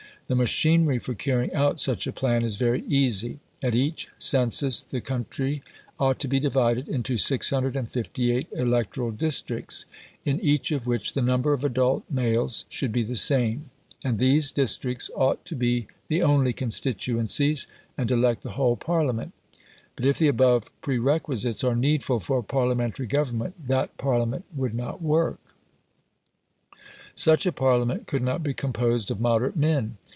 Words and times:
The 0.27 0.35
machinery 0.35 0.97
for 0.97 1.13
carrying 1.13 1.53
out 1.53 1.77
such 1.77 2.07
a 2.07 2.13
plan 2.13 2.45
is 2.45 2.55
very 2.55 2.85
easy. 2.87 3.39
At 3.61 3.75
each 3.75 4.07
census 4.17 4.81
the 4.81 5.01
country 5.01 5.61
ought 5.99 6.19
to 6.19 6.27
be 6.29 6.39
divided 6.39 6.87
into 6.87 7.17
658 7.17 8.47
electoral 8.53 9.11
districts, 9.11 9.85
in 10.23 10.39
each 10.39 10.71
of 10.71 10.87
which 10.87 11.11
the 11.11 11.21
number 11.21 11.51
of 11.51 11.65
adult 11.65 12.05
males 12.09 12.63
should 12.69 12.93
be 12.93 13.03
the 13.03 13.17
same; 13.17 13.71
and 14.05 14.19
these 14.19 14.53
districts 14.53 15.11
ought 15.17 15.43
to 15.43 15.53
be 15.53 15.87
the 16.07 16.23
only 16.23 16.53
constituencies, 16.53 17.67
and 17.97 18.09
elect 18.09 18.43
the 18.43 18.51
whole 18.51 18.77
Parliament. 18.77 19.33
But 19.97 20.05
if 20.05 20.17
the 20.17 20.29
above 20.29 20.71
prerequisites 20.81 21.61
are 21.61 21.75
needful 21.75 22.21
for 22.21 22.41
Parliamentary 22.41 23.05
government, 23.07 23.67
that 23.67 23.97
Parliament 23.97 24.45
would 24.55 24.75
not 24.75 25.01
work. 25.01 25.41
Such 27.15 27.45
a 27.45 27.51
Parliament 27.51 28.07
could 28.07 28.23
not 28.23 28.41
be 28.41 28.53
composed 28.53 29.11
of 29.11 29.19
moderate 29.19 29.57
men. 29.57 29.97